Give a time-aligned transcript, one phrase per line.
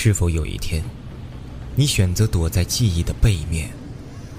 [0.00, 0.80] 是否有一天，
[1.74, 3.68] 你选择躲在记忆的背面，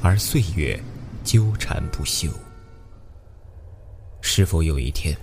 [0.01, 0.81] 而岁月
[1.25, 2.31] 纠缠不休？
[4.21, 5.17] 是否有一天，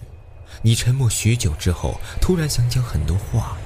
[0.61, 3.57] 你沉默许久之后，突然想讲很多话，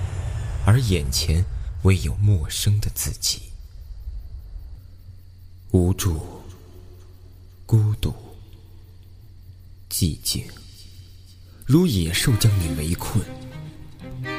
[0.65, 1.45] 而眼前
[1.83, 3.41] 唯有陌生的自己？
[5.73, 6.21] 无助、
[7.67, 8.15] 孤独、
[9.91, 10.45] 寂静，
[11.67, 13.25] 如野兽将你围困，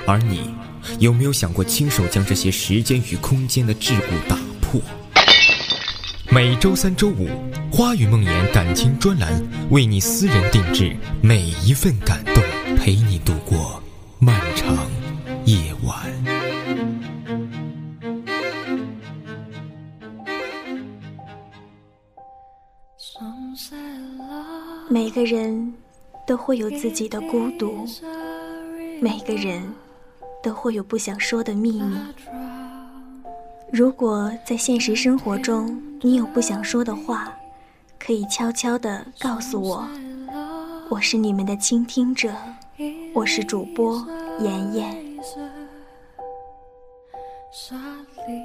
[0.07, 0.60] 而你。
[0.99, 4.81] 有没有想过亲手将这些时间与空间的桎梏打破？
[6.29, 7.27] 每周三、周五，
[7.71, 9.33] 《花语梦魇》感情专栏
[9.69, 12.41] 为你私人定制每一份感动，
[12.77, 13.83] 陪你度过
[14.17, 14.77] 漫长
[15.45, 16.09] 夜晚。
[24.89, 25.73] 每个人
[26.25, 27.85] 都会有自己的孤独，
[29.01, 29.61] 每个人。
[30.43, 31.97] 都会有不想说的秘密。
[33.71, 37.31] 如果在现实生活中你有不想说的话，
[37.97, 39.87] 可以悄悄地告诉我。
[40.89, 42.33] 我是你们的倾听者，
[43.13, 44.05] 我是主播
[44.39, 44.97] 妍妍。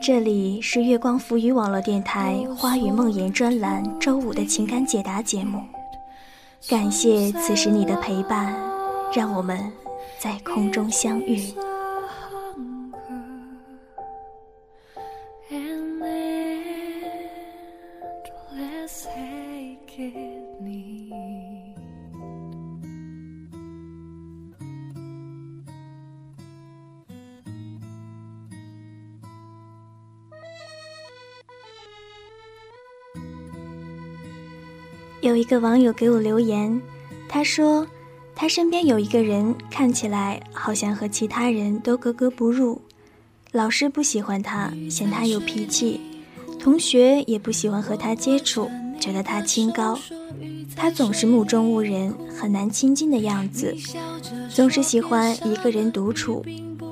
[0.02, 5.60] 这里是月光浮语网络电台《花语梦言》专栏周五的情感解答节目。
[6.68, 8.54] 感谢此时你的陪伴，
[9.12, 9.72] 让我们
[10.18, 11.52] 在空中相遇。
[35.26, 36.80] 有一个网友给我留言，
[37.28, 37.84] 他说，
[38.32, 42.80] 他身边有一个人看起来好像和其他人都格格不入，
[43.50, 46.00] 老师不喜欢他，嫌他有脾气，
[46.60, 49.98] 同学也不喜欢和他接触，觉得他清高，
[50.76, 53.74] 他总是目中无人，很难亲近的样子，
[54.48, 56.44] 总是喜欢一个人独处。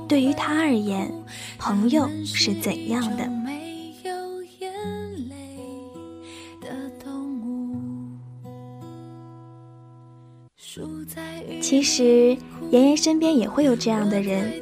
[0.08, 1.08] 对于他而言，
[1.56, 3.30] 朋友是怎样的？
[11.60, 12.36] 其实，
[12.70, 14.52] 妍妍身边也会有这样的人。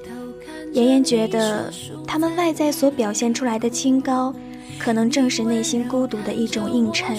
[0.72, 1.72] 妍妍觉得，
[2.06, 4.34] 他们外在所表现出来的清高，
[4.78, 7.16] 可能正是内心孤独的一种映衬。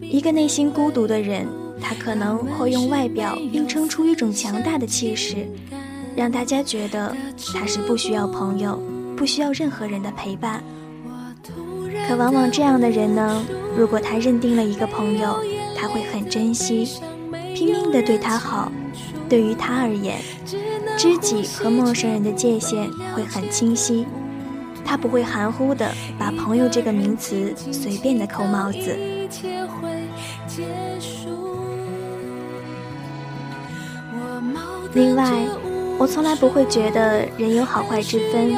[0.00, 1.46] 一个内心孤独的人，
[1.80, 5.46] 他可能会用外表映衬出一种强大的气势，
[6.14, 7.16] 让大家觉得
[7.54, 8.80] 他是不需要朋友、
[9.16, 10.62] 不需要任何人的陪伴。
[12.08, 13.44] 可往往这样的人呢，
[13.76, 15.38] 如果他认定了一个朋友，
[15.74, 16.86] 他会很珍惜，
[17.54, 18.70] 拼命的对他好。
[19.28, 20.18] 对于他而言，
[20.96, 24.06] 知己和陌生人的界限会很清晰，
[24.84, 28.96] 他不会含糊的把朋友这个名词随便的扣帽子。
[34.94, 35.46] 另外，
[35.98, 38.54] 我从来不会觉得人有好坏之分，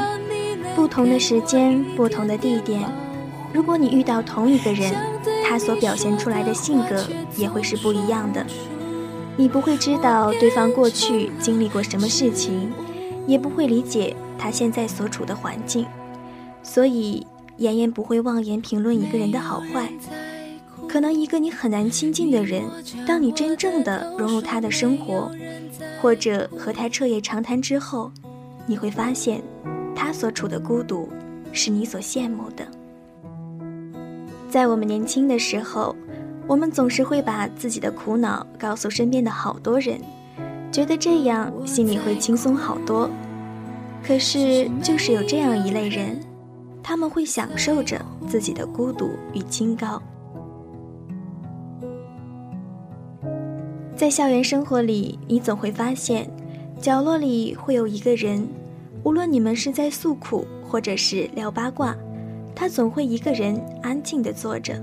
[0.76, 2.88] 不同的时间、不同的地点，
[3.52, 4.94] 如果你遇到同一个人，
[5.48, 7.02] 他所表现出来的性格
[7.36, 8.46] 也会是不一样的。
[9.38, 12.72] 你不会知道对方过去经历过什么事情，
[13.24, 15.86] 也不会理解他现在所处的环境，
[16.60, 17.24] 所以
[17.58, 19.88] 妍妍不会妄言评论一个人的好坏。
[20.88, 22.64] 可能一个你很难亲近的人，
[23.06, 25.30] 当你真正的融入他的生活，
[26.02, 28.10] 或者和他彻夜长谈之后，
[28.66, 29.40] 你会发现，
[29.94, 31.08] 他所处的孤独，
[31.52, 32.66] 是你所羡慕的。
[34.50, 35.94] 在我们年轻的时候。
[36.48, 40.00] 我们总是会把自己的苦恼告诉身边的好多人，
[40.72, 43.08] 觉得这样心里会轻松好多。
[44.02, 46.18] 可是，就是有这样一类人，
[46.82, 50.02] 他们会享受着自己的孤独与清高。
[53.94, 56.30] 在校园生活里，你总会发现，
[56.80, 58.48] 角落里会有一个人，
[59.02, 61.94] 无论你们是在诉苦，或者是聊八卦，
[62.54, 64.82] 他总会一个人安静地坐着。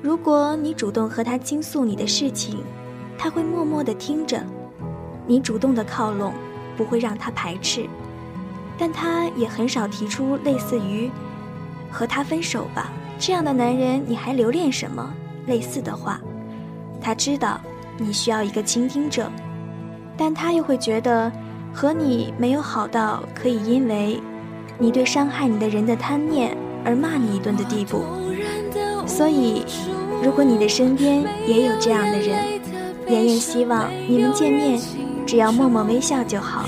[0.00, 2.62] 如果你主动和他倾诉你的事情，
[3.18, 4.38] 他会默默地听着；
[5.26, 6.32] 你主动的靠拢，
[6.76, 7.88] 不会让他排斥，
[8.78, 11.10] 但他也很少提出类似于
[11.90, 15.12] “和他分手吧”这样的男人，你还留恋什么？
[15.46, 16.20] 类似的话，
[17.00, 17.60] 他知道
[17.96, 19.28] 你需要一个倾听者，
[20.16, 21.32] 但他又会觉得
[21.74, 24.22] 和你没有好到可以因为
[24.78, 28.04] 你对伤害你的人的贪念而骂你一顿的地步。
[29.08, 29.64] 所以，
[30.22, 32.60] 如果你的身边也有这样的人，
[33.08, 34.78] 妍妍希望你们见面，
[35.26, 36.66] 只要默默微笑就好，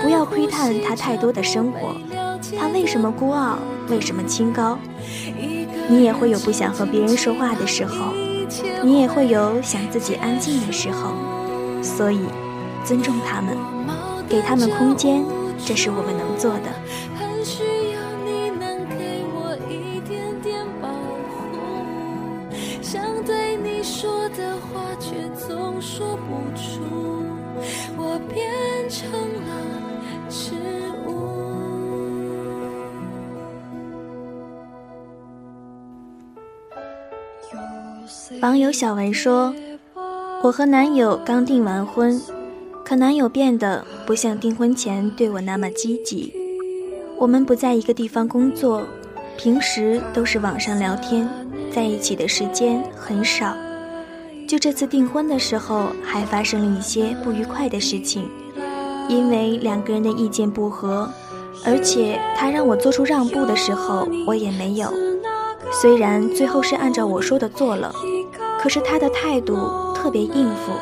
[0.00, 1.96] 不要窥探他太多的生活，
[2.58, 3.58] 他为什么孤傲？
[3.88, 4.78] 为什么清高？
[5.88, 8.12] 你也会有不想和别人说话的时候，
[8.82, 11.12] 你也会有想自己安静的时候。
[11.82, 12.20] 所以，
[12.84, 13.56] 尊重他们，
[14.28, 15.22] 给他们空间，
[15.64, 16.72] 这是我们能做的。
[38.42, 39.54] 网友小文说
[40.42, 42.20] ：“我和男友刚订完婚，
[42.84, 46.34] 可男友变得不像订婚前对我那么积极。
[47.16, 48.82] 我们不在一个地方工作，
[49.36, 51.28] 平时都是网上聊天，
[51.70, 53.54] 在一起的时间很少。
[54.48, 58.28] 就这次订婚的时候，还发生了一些不愉快的事情，
[59.08, 61.08] 因为两个人的意见不合，
[61.64, 64.92] 而且他让我做出让步的时候，我也没有。
[65.80, 67.94] 虽然最后是按照我说的做了。”
[68.66, 69.54] 可是他的态度
[69.94, 70.72] 特别应付，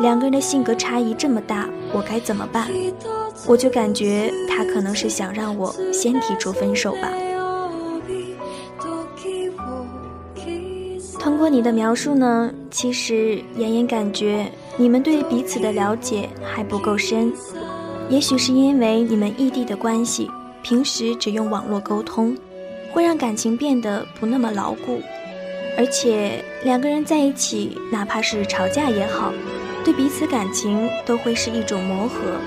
[0.00, 2.68] 两个人的性格差异这么大，我该怎么办？
[3.46, 7.12] 我就感觉他可能是想让我先提出分手吧。
[11.20, 17.32] 通过你的描述呢，其实妍妍感觉你们对彼此的了解还不够深，
[18.08, 20.28] 也许是因为你们异地的关系，
[20.64, 22.36] 平时只用网络沟通，
[22.92, 25.00] 会让感情变得不那么牢固。
[25.76, 29.32] 而且两个人在一起，哪怕是吵架也好，
[29.84, 32.38] 对彼此感情都会是一种磨合。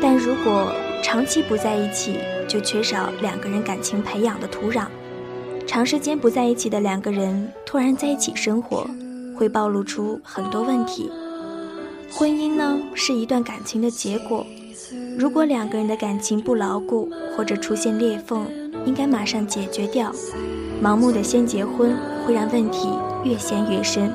[0.00, 0.72] 但如果
[1.02, 4.86] 长期不在一起，就缺少两个人感情培养的土壤。
[5.66, 8.88] 长时间不在一起的两个人突然在一起生活，
[9.36, 11.10] 会暴露出很多问题。
[12.10, 14.46] 婚姻呢，是一段感情的结果。
[15.18, 18.46] 如果两个人的感情不牢固，或者出现裂缝，
[18.86, 20.10] 应该马上解决掉。
[20.82, 22.88] 盲目的先结婚会让问题
[23.24, 24.12] 越陷越深，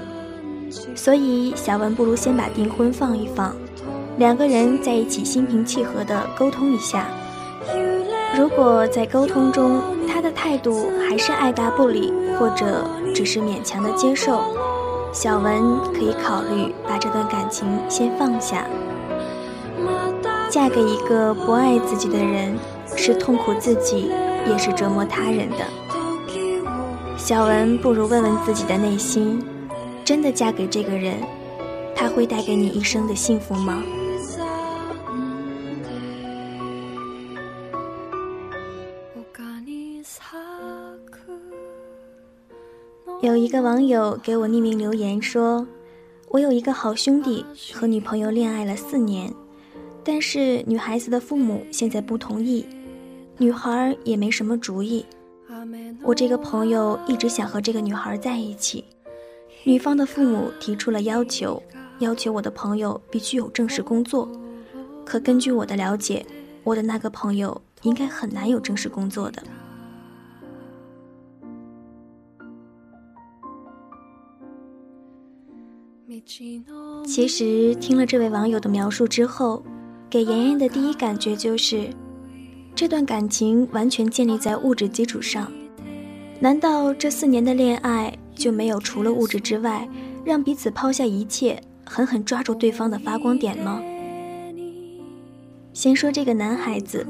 [0.95, 3.53] 所以小文不如先把订婚放一放，
[4.17, 7.07] 两个人在一起心平气和的沟通一下。
[8.35, 14.41] 如果在沟通中他的态度还是爱答不理，或者只是勉强的接受，
[15.11, 18.65] 小文可以考虑把这段感情先放下。
[20.49, 22.57] 嫁给一个不爱自己的人，
[22.95, 24.11] 是痛苦自己，
[24.49, 25.82] 也是折磨他人的。
[27.23, 29.41] 小文不如问问自己的内心：
[30.03, 31.15] 真的嫁给这个人，
[31.95, 33.81] 他会带给你一生的幸福吗？
[43.21, 45.65] 有一个网友给我匿名留言说
[46.27, 49.33] ：“我有一个好兄弟和女朋友恋爱了四年，
[50.03, 52.65] 但是女孩子的父母现在不同意，
[53.37, 55.05] 女孩也没什么主意。”
[56.01, 58.83] 我这个朋友一直想和这个女孩在一起，
[59.63, 61.61] 女方的父母提出了要求，
[61.99, 64.29] 要求我的朋友必须有正式工作。
[65.05, 66.25] 可根据我的了解，
[66.63, 69.43] 我的那个朋友应该很难有正式工作的。
[77.05, 79.63] 其实听了这位网友的描述之后，
[80.09, 81.89] 给妍妍的第一感觉就是。
[82.75, 85.51] 这段感情完全建立在物质基础上，
[86.39, 89.87] 难道这四年的恋爱就没有除了物质之外，
[90.25, 93.79] 让彼此抛下一切，狠狠抓住对方的发光点吗？
[95.71, 97.05] 先说这个男孩子，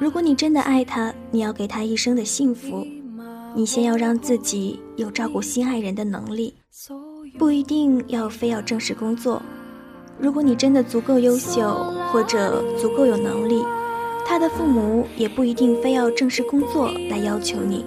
[0.00, 2.84] 如果你真的爱他，你要给他一生的幸福，
[3.54, 6.54] 你先要让自己有照顾心爱人的能力，
[7.38, 9.40] 不一定要非要正式工作。
[10.18, 11.72] 如果你真的足够优秀，
[12.12, 13.62] 或者足够有能力。
[14.24, 17.84] 他的父母也不一定非要正式工作来要求你，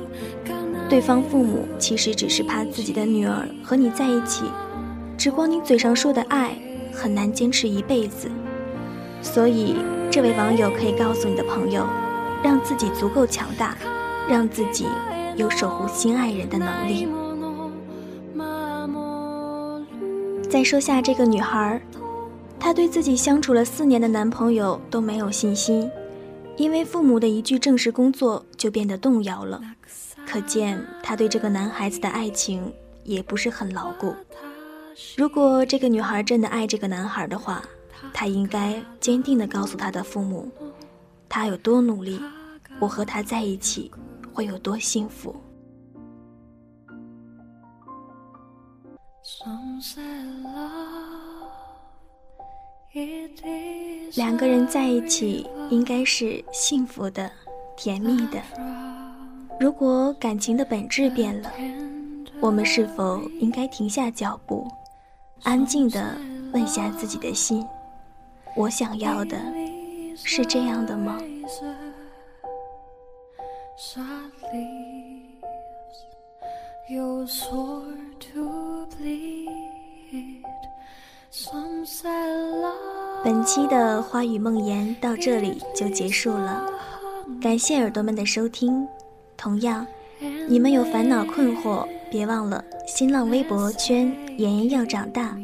[0.88, 4.46] 对方父母其实只是怕自己的女儿和你在一起，
[5.18, 6.56] 只光你嘴上说的爱
[6.94, 8.30] 很难坚持一辈子，
[9.22, 9.75] 所以
[10.12, 11.86] 这位网友可以告诉你的朋友，
[12.44, 13.75] 让自己足够强大，
[14.30, 14.86] 让自己
[15.36, 17.08] 有守护心爱人的能力。
[20.48, 21.82] 再说下这个女孩，
[22.60, 25.89] 她对自己相处了四年的男朋友都没有信心。
[26.58, 29.62] 因为父母的一句正式工作就变得动摇了，
[30.26, 34.16] 可见他对这个男孩子的爱情也不是很牢固。
[35.18, 37.62] 如果这个女孩真的爱这个男孩的话，
[38.14, 40.50] 她应该坚定地告诉他的父母，
[41.28, 42.22] 她有多努力，
[42.80, 43.92] 我和他在一起
[44.34, 45.36] 会有多幸福。
[54.16, 57.31] 两个人在一起应该是幸福的，
[57.75, 58.41] 甜蜜的。
[59.60, 61.51] 如果感情的本质变了，
[62.39, 64.67] 我们是否应该停下脚步，
[65.43, 66.15] 安静地
[66.53, 67.65] 问下自己的心：
[68.55, 69.38] 我想要的
[70.15, 71.17] 是这样的吗？
[83.25, 86.63] 本期的花语梦言到这里就结束了，
[87.41, 88.88] 感谢耳朵们的收听。
[89.36, 89.84] 同样，
[90.48, 95.36] 你们有烦恼困惑，别忘了新浪微博圈“妍妍要长大”，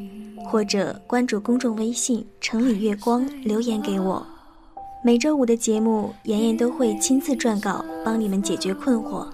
[0.46, 4.24] 或者关注公众微信“城里月光”留言给我。
[5.04, 9.26] 每周五的节目，妍妍都会亲自撰稿，帮你们解决困惑。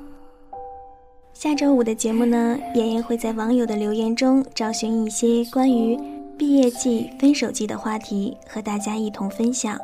[1.34, 6.00] 下周五的节目呢，妍妍会在网友的留言中找寻一些关于
[6.38, 9.78] 毕业季、分手季的话题，和大家一同分享。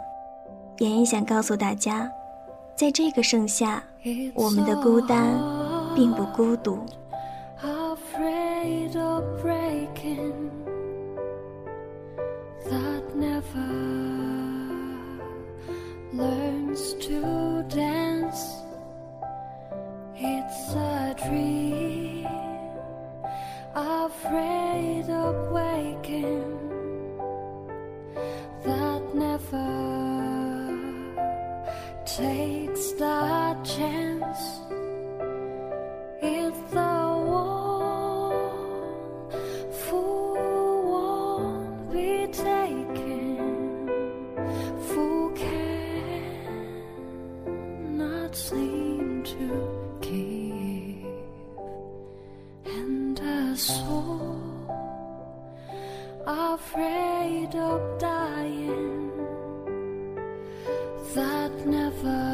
[0.79, 2.09] 妍妍想告诉大家，
[2.75, 3.83] 在这个盛夏，
[4.33, 5.33] 我们的孤单
[5.95, 6.77] 并不孤独。
[9.43, 10.42] dream,
[29.13, 30.77] never
[32.05, 34.59] takes the chance.
[36.21, 36.93] It's the
[37.25, 37.71] one
[39.71, 43.89] fool won't be taken,
[44.87, 45.31] fool
[47.81, 49.73] cannot seem to.
[50.01, 51.05] Keep
[52.65, 54.35] and a soul
[56.25, 59.02] afraid of dying
[61.15, 62.32] that never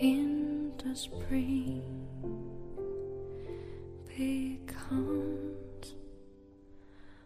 [0.00, 1.82] In the spring
[4.16, 5.94] becomes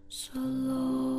[0.09, 1.14] so low.